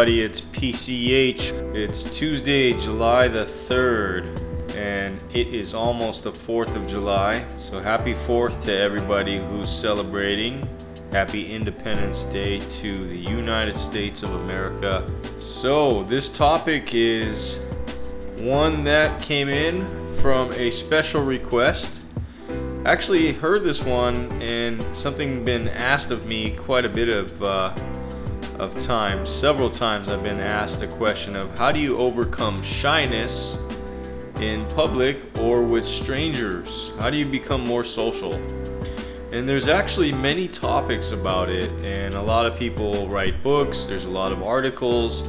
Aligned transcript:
Everybody, 0.00 0.22
it's 0.22 0.40
PCH. 0.40 1.76
It's 1.76 2.16
Tuesday, 2.16 2.72
July 2.72 3.28
the 3.28 3.44
3rd, 3.44 4.74
and 4.74 5.20
it 5.34 5.54
is 5.54 5.74
almost 5.74 6.24
the 6.24 6.32
4th 6.32 6.74
of 6.74 6.86
July. 6.86 7.44
So 7.58 7.80
happy 7.80 8.14
4th 8.14 8.64
to 8.64 8.74
everybody 8.74 9.36
who's 9.36 9.68
celebrating. 9.68 10.66
Happy 11.12 11.52
Independence 11.52 12.24
Day 12.24 12.60
to 12.60 13.08
the 13.08 13.18
United 13.18 13.76
States 13.76 14.22
of 14.22 14.32
America. 14.36 15.06
So, 15.38 16.04
this 16.04 16.30
topic 16.30 16.94
is 16.94 17.58
one 18.38 18.84
that 18.84 19.20
came 19.20 19.50
in 19.50 19.84
from 20.22 20.50
a 20.54 20.70
special 20.70 21.22
request. 21.22 22.00
Actually, 22.86 23.34
heard 23.34 23.64
this 23.64 23.82
one 23.82 24.32
and 24.40 24.82
something 24.96 25.44
been 25.44 25.68
asked 25.68 26.10
of 26.10 26.24
me 26.24 26.52
quite 26.52 26.86
a 26.86 26.88
bit 26.88 27.12
of 27.12 27.42
uh, 27.42 27.74
of 28.60 28.78
times, 28.78 29.30
several 29.30 29.70
times, 29.70 30.12
I've 30.12 30.22
been 30.22 30.38
asked 30.38 30.80
the 30.80 30.86
question 30.86 31.34
of 31.34 31.58
how 31.58 31.72
do 31.72 31.80
you 31.80 31.96
overcome 31.96 32.62
shyness 32.62 33.56
in 34.38 34.66
public 34.68 35.16
or 35.38 35.62
with 35.62 35.82
strangers? 35.82 36.92
How 36.98 37.08
do 37.08 37.16
you 37.16 37.24
become 37.24 37.64
more 37.64 37.84
social? 37.84 38.34
And 39.32 39.48
there's 39.48 39.68
actually 39.68 40.12
many 40.12 40.46
topics 40.46 41.10
about 41.12 41.48
it, 41.48 41.70
and 41.82 42.12
a 42.12 42.20
lot 42.20 42.44
of 42.44 42.58
people 42.58 43.08
write 43.08 43.42
books, 43.42 43.86
there's 43.86 44.04
a 44.04 44.10
lot 44.10 44.30
of 44.30 44.42
articles, 44.42 45.26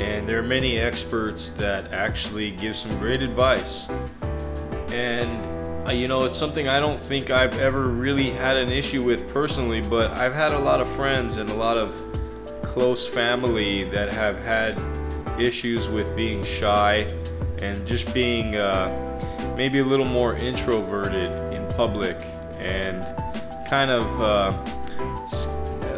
and 0.00 0.26
there 0.26 0.38
are 0.38 0.42
many 0.42 0.78
experts 0.78 1.50
that 1.50 1.92
actually 1.92 2.52
give 2.52 2.76
some 2.76 2.98
great 2.98 3.20
advice. 3.20 3.88
And 4.90 5.86
uh, 5.86 5.92
you 5.92 6.08
know, 6.08 6.24
it's 6.24 6.36
something 6.36 6.66
I 6.66 6.80
don't 6.80 6.98
think 6.98 7.28
I've 7.28 7.58
ever 7.58 7.88
really 7.88 8.30
had 8.30 8.56
an 8.56 8.72
issue 8.72 9.02
with 9.02 9.30
personally, 9.34 9.82
but 9.82 10.16
I've 10.16 10.32
had 10.32 10.52
a 10.52 10.58
lot 10.58 10.80
of 10.80 10.88
friends 10.96 11.36
and 11.36 11.50
a 11.50 11.54
lot 11.54 11.76
of 11.76 12.14
close 12.74 13.06
family 13.06 13.84
that 13.84 14.12
have 14.12 14.36
had 14.42 14.76
issues 15.38 15.88
with 15.88 16.16
being 16.16 16.42
shy 16.42 17.06
and 17.62 17.86
just 17.86 18.12
being 18.12 18.56
uh, 18.56 19.54
maybe 19.56 19.78
a 19.78 19.84
little 19.84 20.04
more 20.04 20.34
introverted 20.34 21.30
in 21.54 21.64
public 21.76 22.20
and 22.58 23.00
kind 23.68 23.92
of 23.92 24.20
uh, 24.20 24.52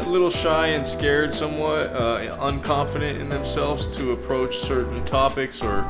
a 0.05 0.07
little 0.07 0.29
shy 0.29 0.67
and 0.67 0.85
scared 0.85 1.33
somewhat, 1.33 1.87
uh, 1.87 2.37
unconfident 2.39 3.19
in 3.19 3.27
themselves 3.27 3.87
to 3.97 4.11
approach 4.11 4.57
certain 4.57 5.03
topics 5.03 5.63
or, 5.63 5.83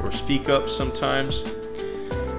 or 0.00 0.12
speak 0.12 0.48
up 0.48 0.68
sometimes. 0.68 1.56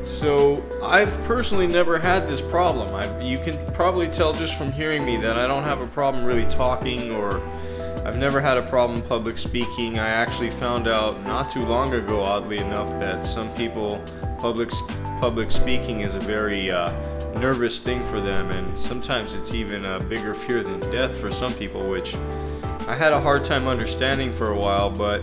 So 0.06 0.64
I've 0.82 1.12
personally 1.26 1.68
never 1.68 2.00
had 2.00 2.30
this 2.30 2.40
problem. 2.40 2.96
I, 2.96 3.22
you 3.22 3.38
can 3.38 3.58
probably 3.74 4.08
tell 4.08 4.32
just 4.32 4.56
from 4.56 4.72
hearing 4.72 5.06
me 5.06 5.18
that 5.18 5.38
I 5.38 5.46
don't 5.46 5.64
have 5.64 5.82
a 5.82 5.88
problem 5.88 6.24
really 6.24 6.46
talking 6.46 7.12
or 7.12 7.44
I've 8.04 8.18
never 8.18 8.42
had 8.42 8.58
a 8.58 8.64
problem 8.64 9.04
public 9.04 9.38
speaking. 9.38 10.00
I 10.00 10.10
actually 10.10 10.50
found 10.50 10.88
out 10.88 11.22
not 11.24 11.52
too 11.52 11.64
long 11.64 11.94
ago, 11.94 12.22
oddly 12.22 12.58
enough, 12.58 12.90
that 13.00 13.24
some 13.24 13.54
people 13.54 14.04
public 14.40 14.72
public 15.20 15.52
speaking 15.52 16.02
is 16.02 16.16
a 16.16 16.20
very 16.20 16.72
uh, 16.72 16.90
nervous 17.38 17.80
thing 17.80 18.04
for 18.08 18.20
them, 18.20 18.50
and 18.50 18.76
sometimes 18.76 19.36
it's 19.36 19.54
even 19.54 19.86
a 19.86 20.00
bigger 20.00 20.34
fear 20.34 20.64
than 20.64 20.80
death 20.92 21.16
for 21.16 21.32
some 21.32 21.54
people, 21.54 21.88
which 21.88 22.16
I 22.88 22.96
had 22.96 23.12
a 23.12 23.22
hard 23.22 23.44
time 23.44 23.68
understanding 23.68 24.34
for 24.34 24.50
a 24.50 24.58
while, 24.58 24.90
but 24.90 25.22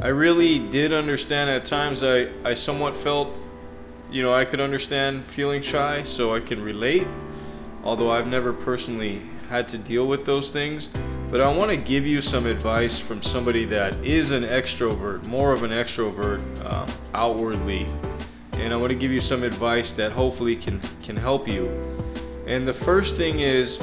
I 0.00 0.08
really 0.08 0.60
did 0.60 0.92
understand 0.92 1.50
at 1.50 1.64
times. 1.64 2.04
I 2.04 2.28
I 2.44 2.54
somewhat 2.54 2.94
felt, 2.94 3.30
you 4.12 4.22
know, 4.22 4.32
I 4.32 4.44
could 4.44 4.60
understand 4.60 5.24
feeling 5.24 5.60
shy, 5.60 6.04
so 6.04 6.36
I 6.36 6.38
can 6.38 6.62
relate. 6.62 7.08
Although 7.82 8.12
I've 8.12 8.28
never 8.28 8.52
personally 8.52 9.22
had 9.48 9.68
to 9.70 9.78
deal 9.78 10.06
with 10.06 10.24
those 10.24 10.50
things. 10.50 10.88
But 11.32 11.40
I 11.40 11.48
want 11.48 11.70
to 11.70 11.78
give 11.78 12.06
you 12.06 12.20
some 12.20 12.44
advice 12.44 12.98
from 12.98 13.22
somebody 13.22 13.64
that 13.64 13.94
is 14.04 14.32
an 14.32 14.42
extrovert, 14.42 15.24
more 15.24 15.54
of 15.54 15.62
an 15.62 15.70
extrovert 15.70 16.42
um, 16.70 16.86
outwardly. 17.14 17.86
And 18.58 18.70
I 18.70 18.76
want 18.76 18.90
to 18.90 18.94
give 18.94 19.10
you 19.10 19.18
some 19.18 19.42
advice 19.42 19.92
that 19.92 20.12
hopefully 20.12 20.54
can, 20.54 20.78
can 21.02 21.16
help 21.16 21.48
you. 21.48 21.70
And 22.46 22.68
the 22.68 22.74
first 22.74 23.16
thing 23.16 23.40
is 23.40 23.80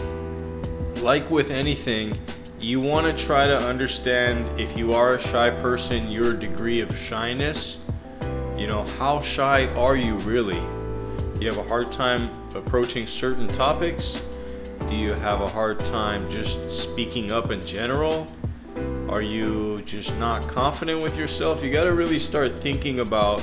like 1.01 1.27
with 1.31 1.49
anything, 1.49 2.19
you 2.59 2.79
want 2.79 3.07
to 3.07 3.25
try 3.25 3.47
to 3.47 3.57
understand 3.57 4.45
if 4.61 4.77
you 4.77 4.93
are 4.93 5.15
a 5.15 5.19
shy 5.19 5.49
person, 5.49 6.07
your 6.07 6.35
degree 6.35 6.81
of 6.81 6.95
shyness. 6.95 7.79
You 8.59 8.67
know, 8.67 8.85
how 8.99 9.21
shy 9.21 9.65
are 9.69 9.95
you 9.95 10.17
really? 10.19 10.61
You 11.39 11.47
have 11.47 11.57
a 11.57 11.67
hard 11.67 11.91
time 11.91 12.29
approaching 12.53 13.07
certain 13.07 13.47
topics? 13.47 14.27
Do 14.89 14.95
you 14.95 15.13
have 15.13 15.41
a 15.41 15.47
hard 15.47 15.79
time 15.81 16.27
just 16.31 16.72
speaking 16.72 17.31
up 17.31 17.51
in 17.51 17.63
general? 17.63 18.25
Are 19.07 19.22
you 19.22 19.83
just 19.83 20.17
not 20.17 20.47
confident 20.47 21.03
with 21.03 21.16
yourself? 21.16 21.63
You 21.63 21.72
got 21.72 21.83
to 21.83 21.94
really 21.94 22.17
start 22.17 22.59
thinking 22.59 23.00
about 23.00 23.39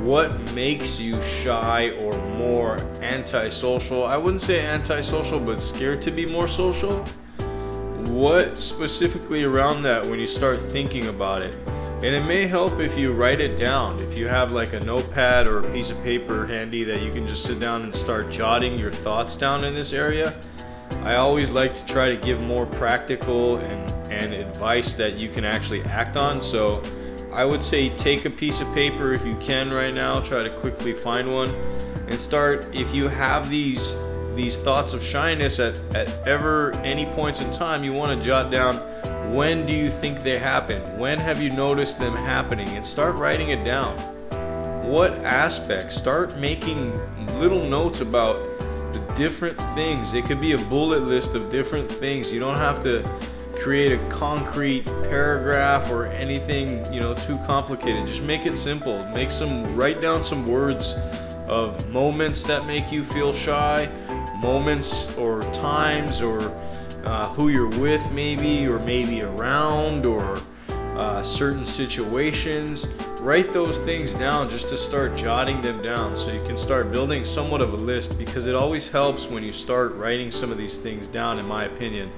what 0.00 0.54
makes 0.54 0.98
you 0.98 1.22
shy 1.22 1.90
or 2.00 2.18
more 2.36 2.78
antisocial. 3.00 4.04
I 4.06 4.16
wouldn't 4.16 4.40
say 4.40 4.66
antisocial, 4.66 5.38
but 5.38 5.60
scared 5.60 6.02
to 6.02 6.10
be 6.10 6.26
more 6.26 6.48
social. 6.48 7.04
What 8.08 8.58
specifically 8.58 9.44
around 9.44 9.84
that 9.84 10.04
when 10.04 10.18
you 10.18 10.26
start 10.26 10.60
thinking 10.60 11.06
about 11.06 11.42
it? 11.42 11.56
And 11.96 12.14
it 12.14 12.24
may 12.24 12.46
help 12.46 12.78
if 12.78 12.96
you 12.98 13.12
write 13.12 13.40
it 13.40 13.56
down. 13.56 14.00
If 14.00 14.18
you 14.18 14.28
have 14.28 14.52
like 14.52 14.72
a 14.72 14.80
notepad 14.80 15.46
or 15.46 15.60
a 15.60 15.72
piece 15.72 15.90
of 15.90 16.02
paper 16.02 16.46
handy 16.46 16.84
that 16.84 17.02
you 17.02 17.10
can 17.10 17.26
just 17.26 17.44
sit 17.44 17.58
down 17.58 17.82
and 17.82 17.94
start 17.94 18.30
jotting 18.30 18.78
your 18.78 18.92
thoughts 18.92 19.34
down 19.36 19.64
in 19.64 19.74
this 19.74 19.92
area 19.92 20.38
I 21.06 21.16
always 21.16 21.50
like 21.50 21.76
to 21.76 21.86
try 21.86 22.08
to 22.08 22.16
give 22.16 22.44
more 22.46 22.66
practical 22.66 23.58
and, 23.58 24.12
and 24.12 24.34
advice 24.34 24.92
that 24.94 25.20
you 25.20 25.28
can 25.28 25.44
actually 25.44 25.82
act 25.82 26.16
on. 26.16 26.40
So 26.40 26.82
I 27.32 27.44
would 27.44 27.62
say 27.62 27.90
take 27.90 28.24
a 28.24 28.30
piece 28.30 28.60
of 28.60 28.72
paper 28.74 29.12
if 29.12 29.24
you 29.24 29.36
can 29.36 29.72
right 29.72 29.94
now, 29.94 30.20
try 30.20 30.42
to 30.42 30.50
quickly 30.50 30.92
find 30.92 31.32
one 31.32 31.50
and 32.08 32.14
start 32.14 32.74
if 32.74 32.92
you 32.94 33.08
have 33.08 33.48
these 33.48 33.96
these 34.34 34.58
thoughts 34.58 34.92
of 34.92 35.02
shyness 35.02 35.58
at, 35.58 35.76
at 35.94 36.10
ever 36.26 36.72
any 36.78 37.06
points 37.06 37.40
in 37.40 37.50
time, 37.52 37.82
you 37.82 37.92
want 37.92 38.10
to 38.10 38.26
jot 38.26 38.50
down 38.50 38.74
when 39.34 39.66
do 39.66 39.74
you 39.74 39.90
think 39.90 40.22
they 40.22 40.38
happen? 40.38 40.98
When 40.98 41.18
have 41.18 41.42
you 41.42 41.50
noticed 41.50 41.98
them 41.98 42.14
happening? 42.14 42.68
And 42.70 42.84
start 42.84 43.16
writing 43.16 43.48
it 43.48 43.64
down. 43.64 43.98
What 44.86 45.14
aspects? 45.18 45.96
Start 45.96 46.38
making 46.38 46.92
little 47.38 47.64
notes 47.64 48.00
about 48.00 48.42
the 48.92 49.00
different 49.16 49.60
things. 49.74 50.14
It 50.14 50.24
could 50.24 50.40
be 50.40 50.52
a 50.52 50.58
bullet 50.58 51.02
list 51.02 51.34
of 51.34 51.50
different 51.50 51.90
things. 51.90 52.32
You 52.32 52.40
don't 52.40 52.56
have 52.56 52.82
to 52.84 53.02
create 53.58 53.92
a 53.92 54.10
concrete 54.10 54.86
paragraph 54.86 55.90
or 55.90 56.06
anything, 56.06 56.92
you 56.92 57.00
know, 57.00 57.14
too 57.14 57.36
complicated. 57.46 58.06
Just 58.06 58.22
make 58.22 58.46
it 58.46 58.56
simple. 58.56 59.04
Make 59.08 59.30
some 59.30 59.74
write 59.74 60.00
down 60.00 60.22
some 60.22 60.46
words 60.46 60.94
of 61.48 61.88
moments 61.90 62.44
that 62.44 62.66
make 62.66 62.92
you 62.92 63.04
feel 63.04 63.32
shy, 63.32 63.88
moments 64.40 65.16
or 65.16 65.42
times 65.52 66.20
or 66.20 66.38
uh, 67.06 67.28
who 67.34 67.48
you're 67.48 67.70
with 67.80 68.04
maybe 68.10 68.66
or 68.66 68.80
maybe 68.80 69.22
around 69.22 70.04
or 70.04 70.36
uh, 70.96 71.22
certain 71.22 71.64
situations. 71.64 72.86
Write 73.20 73.52
those 73.52 73.78
things 73.78 74.12
down 74.14 74.50
just 74.50 74.68
to 74.70 74.76
start 74.76 75.16
jotting 75.16 75.60
them 75.60 75.80
down 75.82 76.16
so 76.16 76.32
you 76.32 76.44
can 76.46 76.56
start 76.56 76.90
building 76.90 77.24
somewhat 77.24 77.60
of 77.60 77.72
a 77.74 77.76
list 77.76 78.18
because 78.18 78.48
it 78.48 78.56
always 78.56 78.88
helps 78.88 79.28
when 79.28 79.44
you 79.44 79.52
start 79.52 79.94
writing 79.94 80.32
some 80.32 80.50
of 80.50 80.58
these 80.58 80.78
things 80.78 81.06
down, 81.06 81.38
in 81.38 81.46
my 81.46 81.64
opinion. 81.64 82.10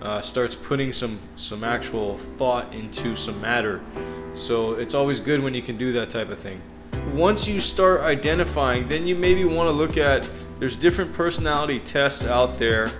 Uh, 0.00 0.20
starts 0.20 0.56
putting 0.56 0.92
some 0.92 1.16
some 1.36 1.62
actual 1.62 2.18
thought 2.36 2.74
into 2.74 3.14
some 3.14 3.40
matter. 3.40 3.80
So 4.34 4.72
it's 4.72 4.94
always 4.94 5.20
good 5.20 5.40
when 5.40 5.54
you 5.54 5.62
can 5.62 5.78
do 5.78 5.92
that 5.92 6.10
type 6.10 6.30
of 6.30 6.40
thing. 6.40 6.60
Once 7.14 7.46
you 7.46 7.60
start 7.60 8.00
identifying, 8.00 8.88
then 8.88 9.06
you 9.06 9.14
maybe 9.14 9.44
want 9.44 9.68
to 9.68 9.72
look 9.72 9.96
at 9.96 10.28
there's 10.56 10.76
different 10.76 11.12
personality 11.12 11.78
tests 11.78 12.24
out 12.24 12.58
there 12.58 12.90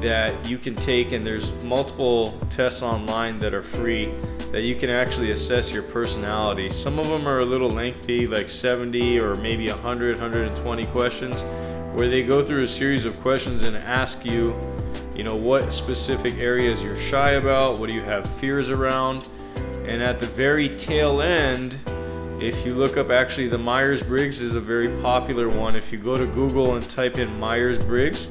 that 0.00 0.48
you 0.48 0.58
can 0.58 0.74
take, 0.74 1.12
and 1.12 1.26
there's 1.26 1.52
multiple 1.62 2.38
tests 2.50 2.82
online 2.82 3.38
that 3.40 3.54
are 3.54 3.62
free 3.62 4.12
that 4.52 4.62
you 4.62 4.74
can 4.74 4.88
actually 4.88 5.30
assess 5.32 5.70
your 5.70 5.82
personality. 5.82 6.70
Some 6.70 6.98
of 6.98 7.08
them 7.08 7.28
are 7.28 7.40
a 7.40 7.44
little 7.44 7.68
lengthy, 7.68 8.26
like 8.26 8.48
70 8.48 9.20
or 9.20 9.34
maybe 9.34 9.68
100, 9.68 10.18
120 10.18 10.86
questions, 10.86 11.42
where 11.98 12.08
they 12.08 12.22
go 12.22 12.44
through 12.44 12.62
a 12.62 12.68
series 12.68 13.04
of 13.04 13.18
questions 13.20 13.62
and 13.62 13.76
ask 13.76 14.24
you, 14.24 14.54
you 15.14 15.24
know, 15.24 15.36
what 15.36 15.72
specific 15.72 16.38
areas 16.38 16.82
you're 16.82 16.96
shy 16.96 17.32
about, 17.32 17.78
what 17.78 17.88
do 17.88 17.94
you 17.94 18.02
have 18.02 18.26
fears 18.38 18.70
around, 18.70 19.28
and 19.86 20.02
at 20.02 20.20
the 20.20 20.26
very 20.26 20.68
tail 20.68 21.20
end, 21.20 21.76
if 22.40 22.64
you 22.64 22.74
look 22.74 22.96
up 22.96 23.10
actually 23.10 23.48
the 23.48 23.58
Myers 23.58 24.02
Briggs 24.02 24.40
is 24.40 24.54
a 24.54 24.60
very 24.60 24.88
popular 25.02 25.48
one. 25.48 25.74
If 25.74 25.92
you 25.92 25.98
go 25.98 26.16
to 26.16 26.26
Google 26.26 26.76
and 26.76 26.88
type 26.88 27.18
in 27.18 27.38
Myers 27.40 27.78
Briggs, 27.84 28.28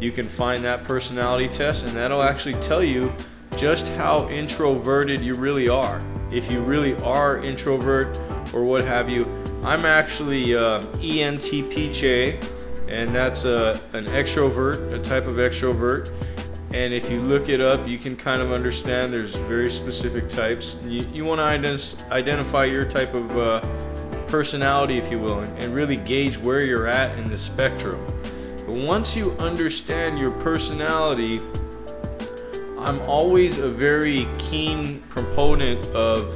you 0.00 0.12
can 0.12 0.28
find 0.28 0.62
that 0.64 0.84
personality 0.84 1.48
test, 1.48 1.84
and 1.84 1.94
that'll 1.96 2.22
actually 2.22 2.54
tell 2.54 2.84
you 2.84 3.12
just 3.56 3.88
how 3.88 4.28
introverted 4.28 5.22
you 5.22 5.34
really 5.34 5.68
are. 5.68 6.00
If 6.30 6.50
you 6.50 6.60
really 6.60 6.94
are 7.02 7.42
introvert 7.42 8.16
or 8.54 8.64
what 8.64 8.82
have 8.84 9.10
you, 9.10 9.24
I'm 9.64 9.84
actually 9.84 10.54
uh, 10.54 10.80
ENTPJ, 10.98 12.88
and 12.88 13.10
that's 13.10 13.44
a, 13.44 13.80
an 13.92 14.06
extrovert, 14.06 14.92
a 14.92 14.98
type 15.00 15.26
of 15.26 15.36
extrovert. 15.36 16.12
and 16.72 16.94
if 16.94 17.10
you 17.10 17.20
look 17.20 17.48
it 17.48 17.60
up, 17.60 17.88
you 17.88 17.98
can 17.98 18.14
kind 18.14 18.40
of 18.40 18.52
understand 18.52 19.12
there's 19.12 19.34
very 19.34 19.70
specific 19.70 20.28
types. 20.28 20.76
You, 20.84 21.08
you 21.12 21.24
want 21.24 21.40
to 21.40 21.44
ident- 21.44 22.08
identify 22.10 22.64
your 22.64 22.84
type 22.84 23.14
of 23.14 23.36
uh, 23.36 23.60
personality, 24.28 24.98
if 24.98 25.10
you 25.10 25.18
will, 25.18 25.40
and, 25.40 25.62
and 25.62 25.74
really 25.74 25.96
gauge 25.96 26.38
where 26.38 26.64
you're 26.64 26.86
at 26.86 27.18
in 27.18 27.28
the 27.28 27.38
spectrum. 27.38 27.98
Once 28.68 29.16
you 29.16 29.32
understand 29.38 30.18
your 30.18 30.30
personality, 30.30 31.40
I'm 32.78 33.00
always 33.02 33.58
a 33.58 33.68
very 33.68 34.28
keen 34.38 35.00
proponent 35.08 35.86
of 35.86 36.34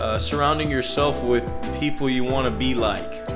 uh, 0.00 0.18
surrounding 0.18 0.70
yourself 0.70 1.22
with 1.22 1.44
people 1.78 2.08
you 2.08 2.24
want 2.24 2.46
to 2.46 2.50
be 2.50 2.74
like. 2.74 3.28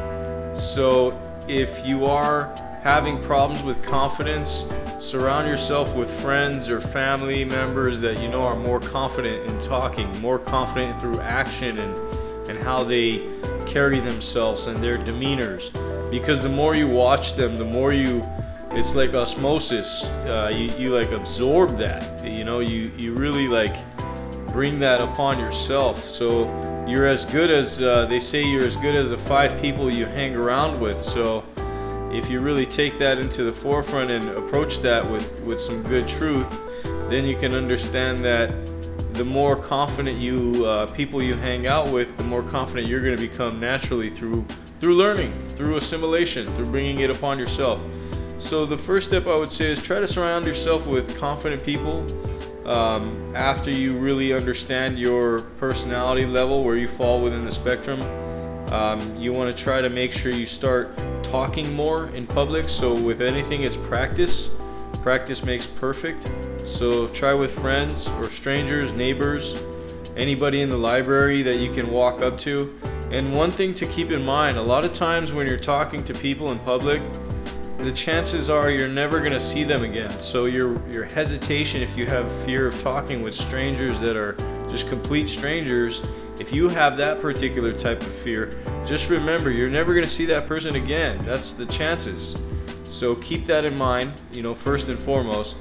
So 0.59 1.21
if 1.47 1.85
you 1.85 2.07
are 2.07 2.55
having 2.83 3.21
problems 3.21 3.63
with 3.63 3.83
confidence, 3.83 4.65
surround 4.99 5.47
yourself 5.47 5.95
with 5.95 6.11
friends 6.23 6.71
or 6.71 6.81
family 6.81 7.45
members 7.45 8.01
that 8.01 8.23
you 8.23 8.29
know 8.29 8.43
are 8.43 8.57
more 8.57 8.81
confident 8.81 9.51
in 9.51 9.61
talking, 9.61 10.11
more 10.23 10.39
confident 10.39 10.99
through 11.03 11.21
action 11.21 11.79
and, 11.79 12.49
and 12.49 12.59
how 12.59 12.83
they 12.83 13.29
carry 13.67 14.01
themselves 14.01 14.69
and 14.69 14.83
their 14.83 14.97
demeanors. 14.97 15.71
Because 16.11 16.41
the 16.41 16.49
more 16.49 16.75
you 16.75 16.89
watch 16.89 17.35
them, 17.35 17.57
the 17.57 17.65
more 17.65 17.93
you 17.93 18.23
it's 18.77 18.95
like 18.95 19.15
osmosis. 19.15 20.05
Uh, 20.05 20.53
you, 20.55 20.69
you 20.79 20.95
like 20.95 21.11
absorb 21.11 21.79
that. 21.79 22.25
You 22.25 22.45
know, 22.45 22.61
you, 22.61 22.93
you 22.97 23.15
really 23.15 23.49
like 23.49 23.75
bring 24.53 24.79
that 24.81 25.01
upon 25.01 25.39
yourself. 25.39 26.09
So 26.11 26.45
you're 26.87 27.07
as 27.07 27.25
good 27.25 27.51
as 27.51 27.81
uh, 27.81 28.07
they 28.07 28.19
say 28.19 28.45
you're 28.45 28.65
as 28.65 28.77
good 28.77 28.95
as 28.95 29.11
the 29.11 29.19
five 29.19 29.59
people 29.63 29.93
you 29.93 30.05
hang 30.05 30.37
around 30.37 30.79
with. 30.79 31.01
So 31.01 31.43
if 32.13 32.31
you 32.31 32.41
really 32.41 32.67
take 32.67 32.99
that 32.99 33.19
into 33.19 33.45
the 33.45 33.53
forefront 33.53 34.11
and 34.11 34.29
approach 34.31 34.81
that 34.83 35.11
with, 35.11 35.41
with 35.41 35.59
some 35.59 35.83
good 35.83 36.07
truth, 36.07 36.49
then 37.09 37.25
you 37.25 37.37
can 37.37 37.55
understand 37.55 38.25
that 38.25 38.51
the 39.17 39.25
more 39.25 39.57
confident 39.57 40.19
you 40.19 40.67
uh, 40.67 40.87
people 40.93 41.23
you 41.23 41.35
hang 41.35 41.67
out 41.67 41.91
with, 41.91 42.17
the 42.17 42.25
more 42.25 42.43
confident 42.43 42.87
you're 42.87 43.03
going 43.03 43.17
to 43.17 43.29
become 43.29 43.59
naturally 43.59 44.11
through 44.11 44.45
through 44.79 44.95
learning, 44.95 45.33
through 45.57 45.77
assimilation, 45.77 46.47
through 46.55 46.71
bringing 46.71 47.01
it 47.01 47.11
upon 47.11 47.39
yourself. 47.39 47.81
So 48.39 48.67
the 48.67 48.77
first 48.77 49.09
step 49.09 49.27
I 49.27 49.35
would 49.35 49.51
say 49.51 49.71
is 49.71 49.83
try 49.83 50.01
to 50.01 50.07
surround 50.07 50.45
yourself 50.45 50.87
with 50.87 51.19
confident 51.19 51.65
people. 51.65 52.05
Um, 52.69 53.33
after 53.35 53.71
you 53.71 53.97
really 53.97 54.33
understand 54.33 54.99
your 54.99 55.41
personality 55.59 56.27
level, 56.27 56.63
where 56.65 56.77
you 56.77 56.89
fall 56.89 57.23
within 57.23 57.45
the 57.45 57.51
spectrum, 57.51 58.01
um, 58.73 59.01
you 59.17 59.33
want 59.33 59.51
to 59.51 59.57
try 59.57 59.81
to 59.81 59.89
make 59.89 60.13
sure 60.13 60.33
you 60.33 60.47
start 60.47 60.97
talking 61.23 61.75
more 61.75 62.09
in 62.09 62.27
public. 62.27 62.69
So 62.69 62.93
with 63.05 63.21
anything, 63.21 63.63
it's 63.63 63.77
practice. 63.77 64.51
Practice 65.07 65.45
makes 65.45 65.67
perfect. 65.67 66.29
So 66.65 67.07
try 67.07 67.33
with 67.33 67.57
friends 67.61 68.09
or 68.19 68.25
strangers, 68.25 68.91
neighbors, 68.91 69.65
anybody 70.17 70.63
in 70.63 70.69
the 70.69 70.77
library 70.77 71.43
that 71.43 71.59
you 71.59 71.71
can 71.71 71.93
walk 71.93 72.23
up 72.23 72.37
to. 72.39 72.77
And 73.13 73.33
one 73.33 73.53
thing 73.53 73.73
to 73.75 73.87
keep 73.87 74.11
in 74.11 74.25
mind, 74.25 74.57
a 74.57 74.63
lot 74.63 74.85
of 74.85 74.93
times 74.93 75.33
when 75.33 75.47
you're 75.47 75.59
talking 75.59 76.03
to 76.03 76.13
people 76.13 76.51
in 76.51 76.59
public, 76.59 77.01
the 77.79 77.93
chances 77.93 78.51
are 78.51 78.69
you're 78.69 78.89
never 78.89 79.21
going 79.21 79.31
to 79.31 79.39
see 79.39 79.63
them 79.63 79.85
again. 79.85 80.11
So 80.11 80.47
your 80.47 80.85
your 80.91 81.05
hesitation 81.05 81.83
if 81.83 81.97
you 81.97 82.07
have 82.07 82.29
fear 82.45 82.67
of 82.67 82.83
talking 82.83 83.23
with 83.23 83.37
strangers 83.37 84.01
that 84.01 84.17
are 84.17 84.33
just 84.69 84.89
complete 84.89 85.29
strangers, 85.29 86.03
if 86.41 86.53
you 86.53 86.69
have 86.71 86.97
that 86.97 87.21
particular 87.21 87.71
type 87.71 88.01
of 88.01 88.13
fear, 88.13 88.59
just 88.85 89.09
remember 89.09 89.53
you're 89.53 89.71
never 89.71 89.95
going 89.95 90.05
to 90.05 90.13
see 90.13 90.27
that 90.27 90.49
person 90.49 90.75
again. 90.75 91.25
That's 91.25 91.53
the 91.53 91.67
chances. 91.67 92.37
So 92.97 93.15
keep 93.17 93.47
that 93.47 93.67
in 93.67 93.77
mind, 93.77 94.11
you 94.33 94.41
know, 94.43 94.55
first 94.55 94.89
and 94.89 94.99
foremost. 94.99 95.57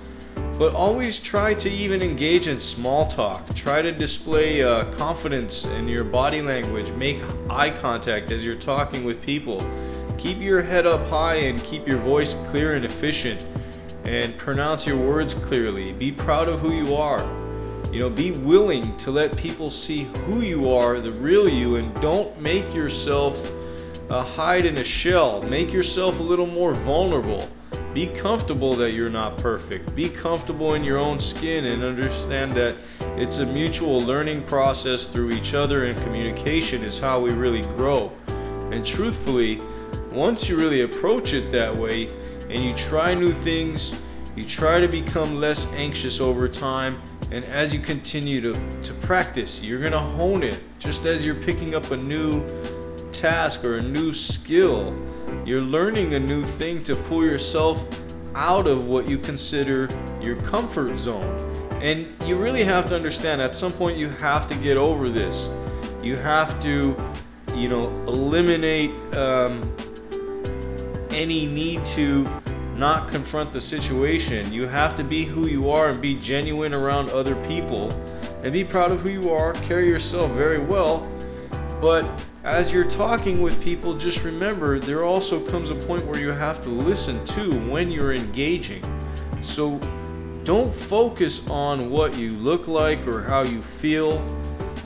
But 0.58 0.74
always 0.74 1.20
try 1.20 1.54
to 1.56 1.70
even 1.70 2.02
engage 2.02 2.48
in 2.48 2.62
small 2.62 3.10
talk. 3.10 3.54
Try 3.54 3.82
to 3.82 3.92
display 3.92 4.64
uh, 4.64 4.86
confidence 4.94 5.66
in 5.66 5.90
your 5.90 6.06
body 6.06 6.42
language. 6.42 6.90
Make 6.92 7.22
eye 7.50 7.72
contact 7.72 8.32
as 8.32 8.46
you're 8.46 8.56
talking 8.56 9.04
with 9.04 9.22
people. 9.22 9.60
Keep 10.18 10.40
your 10.40 10.62
head 10.62 10.86
up 10.86 11.10
high 11.10 11.36
and 11.36 11.62
keep 11.62 11.86
your 11.86 11.98
voice 11.98 12.36
clear 12.52 12.72
and 12.72 12.86
efficient. 12.86 13.46
And 14.06 14.38
pronounce 14.38 14.88
your 14.88 14.98
words 14.98 15.34
clearly. 15.34 15.92
Be 15.92 16.14
proud 16.14 16.48
of 16.48 16.62
who 16.62 16.72
you 16.72 16.96
are. 16.96 17.22
You 17.92 18.00
know, 18.00 18.10
be 18.10 18.32
willing 18.32 18.96
to 19.00 19.12
let 19.12 19.36
people 19.36 19.70
see 19.70 20.04
who 20.26 20.40
you 20.40 20.72
are, 20.72 21.02
the 21.02 21.12
real 21.12 21.50
you, 21.50 21.76
and 21.76 22.02
don't 22.02 22.40
make 22.40 22.74
yourself 22.74 23.36
uh, 24.10 24.24
hide 24.24 24.66
in 24.66 24.78
a 24.78 24.84
shell. 24.84 25.42
Make 25.42 25.72
yourself 25.74 26.20
a 26.20 26.24
little 26.24 26.48
more 26.48 26.74
vulnerable. 26.74 27.44
Be 27.94 28.08
comfortable 28.08 28.74
that 28.74 28.94
you're 28.94 29.10
not 29.10 29.38
perfect. 29.38 29.96
Be 29.96 30.10
comfortable 30.10 30.74
in 30.74 30.84
your 30.84 30.98
own 30.98 31.20
skin 31.20 31.66
and 31.66 31.84
understand 31.84 32.54
that 32.54 32.76
it's 33.16 33.38
a 33.38 33.46
mutual 33.46 34.02
learning 34.02 34.44
process 34.44 35.08
through 35.08 35.32
each 35.32 35.54
other, 35.54 35.86
and 35.86 35.98
communication 36.02 36.84
is 36.84 37.00
how 37.00 37.20
we 37.22 37.32
really 37.32 37.62
grow. 37.62 38.12
And 38.72 38.86
truthfully, 38.86 39.62
once 40.12 40.50
you 40.50 40.58
really 40.58 40.82
approach 40.82 41.34
it 41.34 41.52
that 41.52 41.76
way 41.76 42.10
and 42.50 42.64
you 42.64 42.74
try 42.74 43.14
new 43.14 43.32
things, 43.32 44.02
you 44.36 44.44
try 44.44 44.82
to 44.82 44.88
become 44.88 45.40
less 45.40 45.66
anxious 45.74 46.20
over 46.20 46.50
time. 46.50 47.02
And 47.32 47.46
as 47.46 47.74
you 47.74 47.80
continue 47.80 48.42
to, 48.42 48.54
to 48.54 48.94
practice, 48.96 49.62
you're 49.62 49.80
going 49.80 49.94
to 49.94 50.02
hone 50.02 50.44
it. 50.44 50.62
Just 50.80 51.06
as 51.06 51.26
you're 51.26 51.36
picking 51.36 51.74
up 51.74 51.92
a 51.92 51.98
new 51.98 52.44
task 53.26 53.66
or 53.66 53.78
a 53.78 53.82
new 53.82 54.14
skill, 54.14 54.96
you're 55.48 55.60
learning 55.60 56.14
a 56.14 56.20
new 56.20 56.44
thing 56.44 56.84
to 56.84 56.96
pull 56.96 57.26
yourself 57.26 57.84
out 58.36 58.68
of 58.68 58.86
what 58.86 59.10
you 59.10 59.18
consider 59.18 59.90
your 60.22 60.36
comfort 60.42 60.96
zone. 60.96 61.36
And 61.82 62.06
you 62.28 62.38
really 62.38 62.64
have 62.64 62.86
to 62.90 62.96
understand 62.96 63.42
at 63.42 63.56
some 63.56 63.72
point 63.72 63.98
you 63.98 64.10
have 64.10 64.46
to 64.50 64.56
get 64.60 64.78
over 64.78 65.10
this. 65.10 65.50
You 66.04 66.18
have 66.18 66.62
to, 66.62 66.96
you 67.56 67.68
know, 67.68 67.88
eliminate 68.06 68.92
um, 69.16 69.76
any 71.10 71.48
need 71.48 71.84
to 71.98 72.30
not 72.76 73.10
confront 73.10 73.52
the 73.52 73.60
situation. 73.60 74.54
You 74.54 74.68
have 74.68 74.96
to 74.98 75.04
be 75.04 75.26
who 75.26 75.48
you 75.48 75.72
are 75.72 75.90
and 75.90 76.00
be 76.00 76.14
genuine 76.14 76.76
around 76.76 77.10
other 77.10 77.34
people 77.48 77.92
and 78.44 78.54
be 78.54 78.64
proud 78.64 78.92
of 78.92 79.00
who 79.00 79.10
you 79.10 79.32
are, 79.32 79.54
carry 79.54 79.88
yourself 79.88 80.30
very 80.34 80.60
well. 80.60 81.10
But 81.82 82.06
as 82.46 82.72
you're 82.72 82.88
talking 82.88 83.42
with 83.42 83.60
people, 83.60 83.96
just 83.96 84.24
remember 84.24 84.80
there 84.80 85.04
also 85.04 85.40
comes 85.40 85.72
a 85.72 85.76
point 85.76 86.06
where 86.06 86.20
you 86.20 86.32
have 86.32 86.62
to 86.64 86.70
listen 86.70 87.26
to 87.26 87.52
when 87.72 87.90
you're 87.90 88.14
engaging. 88.14 88.84
So 89.42 89.80
don't 90.44 90.74
focus 90.74 91.50
on 91.50 91.90
what 91.90 92.16
you 92.16 92.30
look 92.30 92.68
like 92.68 93.08
or 93.08 93.24
how 93.24 93.42
you 93.42 93.64
feel. 93.64 94.24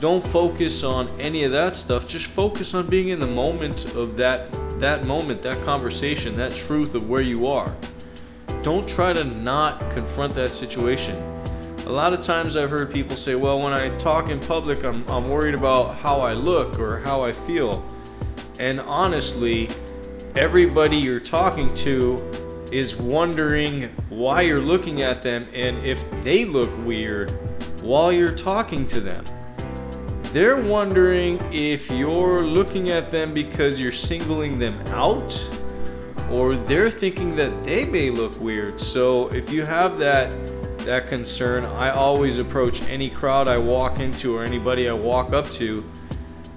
Don't 0.00 0.26
focus 0.28 0.82
on 0.82 1.10
any 1.20 1.44
of 1.44 1.52
that 1.52 1.76
stuff. 1.76 2.08
Just 2.08 2.26
focus 2.28 2.72
on 2.72 2.86
being 2.86 3.10
in 3.10 3.20
the 3.20 3.26
moment 3.26 3.94
of 3.94 4.16
that 4.16 4.50
that 4.80 5.04
moment, 5.04 5.42
that 5.42 5.62
conversation, 5.62 6.38
that 6.38 6.52
truth 6.52 6.94
of 6.94 7.10
where 7.10 7.20
you 7.20 7.46
are. 7.46 7.76
Don't 8.62 8.88
try 8.88 9.12
to 9.12 9.24
not 9.24 9.78
confront 9.90 10.34
that 10.36 10.48
situation. 10.48 11.29
A 11.90 11.98
lot 12.00 12.14
of 12.14 12.20
times 12.20 12.54
I've 12.54 12.70
heard 12.70 12.94
people 12.94 13.16
say, 13.16 13.34
well, 13.34 13.60
when 13.60 13.72
I 13.72 13.88
talk 13.96 14.28
in 14.28 14.38
public, 14.38 14.84
I'm, 14.84 15.04
I'm 15.08 15.28
worried 15.28 15.54
about 15.54 15.96
how 15.96 16.20
I 16.20 16.34
look 16.34 16.78
or 16.78 17.00
how 17.00 17.22
I 17.22 17.32
feel. 17.32 17.84
And 18.60 18.78
honestly, 18.82 19.68
everybody 20.36 20.96
you're 20.96 21.18
talking 21.18 21.74
to 21.74 22.22
is 22.70 22.94
wondering 22.94 23.90
why 24.08 24.42
you're 24.42 24.60
looking 24.60 25.02
at 25.02 25.24
them 25.24 25.48
and 25.52 25.82
if 25.82 26.04
they 26.22 26.44
look 26.44 26.70
weird 26.86 27.32
while 27.82 28.12
you're 28.12 28.36
talking 28.36 28.86
to 28.86 29.00
them. 29.00 29.24
They're 30.32 30.62
wondering 30.62 31.40
if 31.52 31.90
you're 31.90 32.44
looking 32.44 32.90
at 32.92 33.10
them 33.10 33.34
because 33.34 33.80
you're 33.80 33.90
singling 33.90 34.60
them 34.60 34.80
out 34.92 35.44
or 36.30 36.54
they're 36.54 36.88
thinking 36.88 37.34
that 37.34 37.64
they 37.64 37.84
may 37.84 38.10
look 38.10 38.40
weird. 38.40 38.78
So 38.78 39.26
if 39.30 39.52
you 39.52 39.64
have 39.64 39.98
that 39.98 40.32
that 40.90 41.06
concern, 41.06 41.62
I 41.78 41.90
always 41.90 42.38
approach 42.38 42.82
any 42.88 43.08
crowd 43.08 43.46
I 43.46 43.58
walk 43.58 44.00
into 44.00 44.36
or 44.36 44.42
anybody 44.42 44.88
I 44.88 44.92
walk 44.92 45.32
up 45.32 45.48
to. 45.50 45.88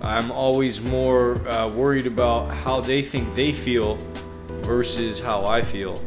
I'm 0.02 0.32
always 0.32 0.82
more 0.82 1.48
uh, 1.48 1.70
worried 1.70 2.08
about 2.08 2.52
how 2.52 2.82
they 2.82 3.04
think 3.04 3.36
they 3.36 3.54
feel 3.54 3.96
versus 4.63 5.20
how 5.20 5.46
I 5.46 5.62
feel. 5.62 6.04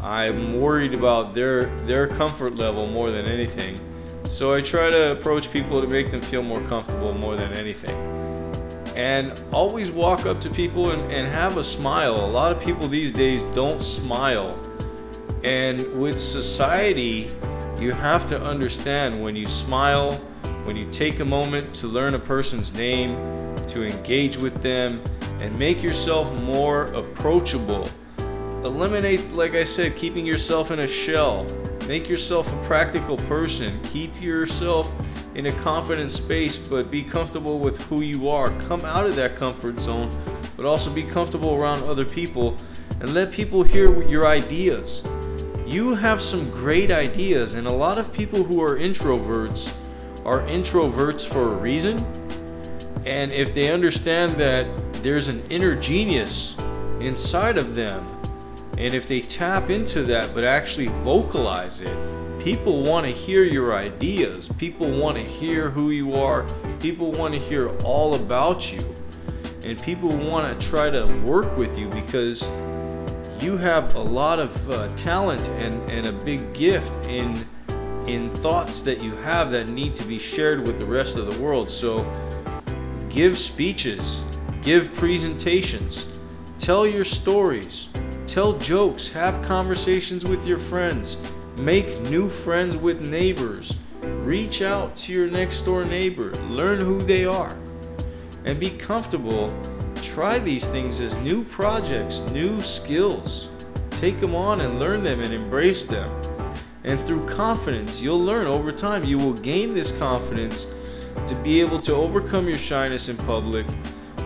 I'm 0.00 0.58
worried 0.58 0.94
about 0.94 1.34
their 1.34 1.66
their 1.84 2.06
comfort 2.06 2.54
level 2.56 2.86
more 2.86 3.10
than 3.10 3.26
anything. 3.26 3.78
So 4.24 4.54
I 4.54 4.62
try 4.62 4.88
to 4.88 5.12
approach 5.12 5.52
people 5.52 5.82
to 5.82 5.86
make 5.86 6.10
them 6.10 6.22
feel 6.22 6.42
more 6.42 6.62
comfortable 6.68 7.12
more 7.18 7.36
than 7.36 7.52
anything. 7.52 7.96
And 8.96 9.38
always 9.52 9.90
walk 9.90 10.24
up 10.24 10.40
to 10.40 10.48
people 10.48 10.92
and, 10.92 11.12
and 11.12 11.28
have 11.28 11.58
a 11.58 11.64
smile. 11.64 12.14
A 12.14 12.32
lot 12.32 12.50
of 12.50 12.62
people 12.62 12.88
these 12.88 13.12
days 13.12 13.42
don't 13.54 13.82
smile. 13.82 14.58
And 15.44 16.00
with 16.00 16.18
society, 16.18 17.30
you 17.80 17.92
have 17.92 18.26
to 18.26 18.42
understand 18.42 19.22
when 19.22 19.36
you 19.36 19.46
smile, 19.46 20.12
when 20.64 20.76
you 20.76 20.90
take 20.90 21.20
a 21.20 21.24
moment 21.24 21.72
to 21.74 21.86
learn 21.86 22.14
a 22.14 22.18
person's 22.18 22.74
name, 22.74 23.16
to 23.68 23.84
engage 23.84 24.36
with 24.36 24.60
them, 24.62 25.00
and 25.40 25.56
make 25.56 25.82
yourself 25.82 26.32
more 26.42 26.84
approachable. 26.86 27.88
Eliminate, 28.64 29.30
like 29.30 29.54
I 29.54 29.62
said, 29.62 29.96
keeping 29.96 30.26
yourself 30.26 30.72
in 30.72 30.80
a 30.80 30.88
shell. 30.88 31.46
Make 31.86 32.08
yourself 32.08 32.52
a 32.52 32.64
practical 32.64 33.16
person. 33.16 33.80
Keep 33.84 34.20
yourself 34.20 34.92
in 35.36 35.46
a 35.46 35.52
confident 35.52 36.10
space, 36.10 36.58
but 36.58 36.90
be 36.90 37.02
comfortable 37.02 37.60
with 37.60 37.80
who 37.82 38.00
you 38.00 38.28
are. 38.28 38.50
Come 38.62 38.84
out 38.84 39.06
of 39.06 39.14
that 39.14 39.36
comfort 39.36 39.78
zone, 39.78 40.10
but 40.56 40.66
also 40.66 40.90
be 40.90 41.04
comfortable 41.04 41.54
around 41.54 41.84
other 41.84 42.04
people 42.04 42.56
and 43.00 43.14
let 43.14 43.30
people 43.30 43.62
hear 43.62 44.02
your 44.08 44.26
ideas. 44.26 45.07
You 45.68 45.94
have 45.94 46.22
some 46.22 46.48
great 46.50 46.90
ideas, 46.90 47.52
and 47.52 47.66
a 47.66 47.72
lot 47.72 47.98
of 47.98 48.10
people 48.10 48.42
who 48.42 48.62
are 48.62 48.78
introverts 48.78 49.76
are 50.24 50.40
introverts 50.46 51.26
for 51.26 51.42
a 51.42 51.56
reason. 51.56 51.98
And 53.04 53.30
if 53.34 53.52
they 53.52 53.70
understand 53.70 54.32
that 54.38 54.66
there's 55.02 55.28
an 55.28 55.42
inner 55.50 55.76
genius 55.76 56.56
inside 57.00 57.58
of 57.58 57.74
them, 57.74 58.06
and 58.78 58.94
if 58.94 59.06
they 59.06 59.20
tap 59.20 59.68
into 59.68 60.04
that 60.04 60.32
but 60.34 60.42
actually 60.42 60.88
vocalize 61.02 61.82
it, 61.82 62.42
people 62.42 62.82
want 62.82 63.04
to 63.04 63.12
hear 63.12 63.44
your 63.44 63.74
ideas. 63.74 64.48
People 64.56 64.90
want 64.90 65.18
to 65.18 65.22
hear 65.22 65.68
who 65.68 65.90
you 65.90 66.14
are. 66.14 66.46
People 66.80 67.12
want 67.12 67.34
to 67.34 67.40
hear 67.40 67.68
all 67.84 68.14
about 68.14 68.72
you. 68.72 68.96
And 69.64 69.78
people 69.82 70.08
want 70.08 70.58
to 70.58 70.66
try 70.66 70.88
to 70.88 71.04
work 71.26 71.54
with 71.58 71.78
you 71.78 71.88
because 71.88 72.42
you 73.42 73.56
have 73.56 73.94
a 73.94 74.00
lot 74.00 74.38
of 74.38 74.70
uh, 74.70 74.88
talent 74.96 75.46
and, 75.48 75.90
and 75.90 76.06
a 76.06 76.12
big 76.12 76.52
gift 76.54 76.92
in 77.06 77.36
in 78.06 78.34
thoughts 78.36 78.80
that 78.80 79.02
you 79.02 79.14
have 79.16 79.50
that 79.50 79.68
need 79.68 79.94
to 79.94 80.04
be 80.06 80.18
shared 80.18 80.66
with 80.66 80.78
the 80.78 80.84
rest 80.84 81.16
of 81.16 81.30
the 81.30 81.42
world. 81.42 81.68
So 81.68 82.10
give 83.10 83.38
speeches, 83.38 84.22
give 84.62 84.92
presentations, 84.94 86.06
tell 86.58 86.86
your 86.86 87.04
stories, 87.04 87.88
tell 88.26 88.54
jokes, 88.54 89.08
have 89.08 89.42
conversations 89.42 90.24
with 90.24 90.46
your 90.46 90.58
friends, 90.58 91.18
make 91.58 92.00
new 92.08 92.30
friends 92.30 92.78
with 92.78 93.06
neighbors, 93.06 93.74
reach 94.00 94.62
out 94.62 94.96
to 94.96 95.12
your 95.12 95.28
next 95.28 95.62
door 95.62 95.84
neighbor, 95.84 96.32
learn 96.48 96.80
who 96.80 96.98
they 97.02 97.26
are, 97.26 97.56
and 98.44 98.58
be 98.58 98.70
comfortable. 98.70 99.52
Try 100.18 100.40
these 100.40 100.66
things 100.66 101.00
as 101.00 101.14
new 101.18 101.44
projects, 101.44 102.18
new 102.32 102.60
skills. 102.60 103.50
Take 103.90 104.18
them 104.18 104.34
on 104.34 104.60
and 104.60 104.80
learn 104.80 105.04
them 105.04 105.20
and 105.20 105.32
embrace 105.32 105.84
them. 105.84 106.10
And 106.82 106.98
through 107.06 107.24
confidence, 107.28 108.00
you'll 108.00 108.18
learn 108.18 108.48
over 108.48 108.72
time. 108.72 109.04
You 109.04 109.16
will 109.16 109.34
gain 109.34 109.74
this 109.74 109.96
confidence 109.96 110.66
to 111.28 111.40
be 111.44 111.60
able 111.60 111.80
to 111.82 111.94
overcome 111.94 112.48
your 112.48 112.58
shyness 112.58 113.08
in 113.08 113.16
public 113.16 113.64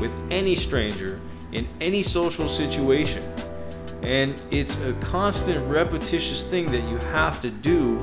with 0.00 0.10
any 0.30 0.56
stranger 0.56 1.20
in 1.52 1.68
any 1.78 2.02
social 2.02 2.48
situation. 2.48 3.22
And 4.02 4.40
it's 4.50 4.80
a 4.84 4.94
constant, 4.94 5.70
repetitious 5.70 6.42
thing 6.42 6.72
that 6.72 6.88
you 6.88 6.96
have 7.08 7.42
to 7.42 7.50
do. 7.50 7.98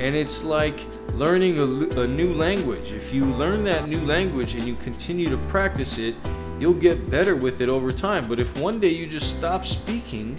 And 0.00 0.14
it's 0.14 0.42
like 0.42 0.86
learning 1.12 1.58
a, 1.58 2.00
a, 2.00 2.06
new 2.06 2.32
language. 2.32 2.92
If 2.92 3.12
you 3.12 3.26
learn 3.26 3.62
that 3.64 3.90
new 3.90 4.00
language 4.06 4.54
and 4.54 4.64
you 4.64 4.74
continue 4.76 5.28
to 5.28 5.36
practice 5.48 5.98
it, 5.98 6.14
you'll 6.60 6.74
get 6.74 7.10
better 7.10 7.34
with 7.34 7.60
it 7.62 7.68
over 7.68 7.90
time. 7.90 8.28
But 8.28 8.38
if 8.38 8.56
one 8.58 8.78
day 8.78 8.90
you 8.90 9.06
just 9.06 9.36
stop 9.38 9.66
speaking 9.66 10.38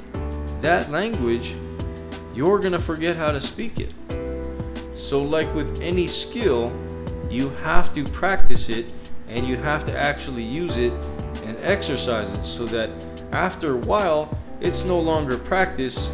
that 0.61 0.91
language, 0.91 1.55
you're 2.33 2.59
going 2.59 2.73
to 2.73 2.79
forget 2.79 3.17
how 3.17 3.31
to 3.31 3.41
speak 3.41 3.79
it. 3.79 3.93
So, 4.95 5.21
like 5.21 5.53
with 5.55 5.81
any 5.81 6.07
skill, 6.07 6.71
you 7.29 7.49
have 7.49 7.93
to 7.95 8.03
practice 8.03 8.69
it 8.69 8.85
and 9.27 9.47
you 9.47 9.55
have 9.57 9.85
to 9.85 9.97
actually 9.97 10.43
use 10.43 10.77
it 10.77 10.93
and 11.45 11.57
exercise 11.61 12.31
it 12.37 12.45
so 12.45 12.65
that 12.65 12.89
after 13.31 13.73
a 13.73 13.77
while 13.77 14.37
it's 14.59 14.83
no 14.83 14.99
longer 14.99 15.37
practice 15.37 16.11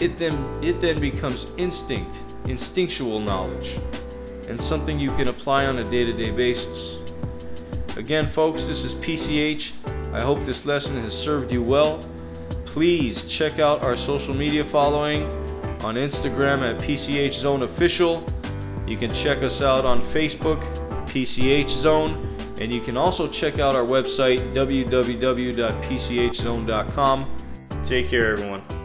it 0.00 0.18
then 0.18 0.34
it 0.62 0.80
then 0.80 0.98
becomes 1.00 1.46
instinct 1.56 2.20
instinctual 2.46 3.20
knowledge 3.20 3.78
and 4.48 4.60
something 4.60 4.98
you 4.98 5.12
can 5.12 5.28
apply 5.28 5.66
on 5.66 5.78
a 5.78 5.90
day-to-day 5.90 6.30
basis 6.32 6.98
again 7.96 8.26
folks 8.26 8.66
this 8.66 8.84
is 8.84 8.94
PCH 8.94 9.72
I 10.12 10.20
hope 10.20 10.44
this 10.44 10.66
lesson 10.66 11.00
has 11.02 11.16
served 11.16 11.52
you 11.52 11.62
well 11.62 12.02
please 12.76 13.24
check 13.24 13.58
out 13.58 13.82
our 13.84 13.96
social 13.96 14.34
media 14.34 14.62
following 14.62 15.22
on 15.82 15.94
Instagram 15.94 16.60
at 16.60 16.78
PCH 16.78 17.32
Zone 17.32 17.62
Official. 17.62 18.22
You 18.86 18.98
can 18.98 19.10
check 19.14 19.42
us 19.42 19.62
out 19.62 19.86
on 19.86 20.02
Facebook, 20.02 20.60
PCH 21.06 21.70
Zone, 21.70 22.36
and 22.60 22.70
you 22.72 22.82
can 22.82 22.98
also 22.98 23.28
check 23.28 23.60
out 23.60 23.74
our 23.74 23.84
website, 23.84 24.52
www.pchzone.com. 24.52 27.30
Take 27.82 28.08
care, 28.08 28.32
everyone. 28.32 28.75